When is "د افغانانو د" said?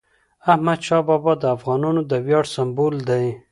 1.39-2.13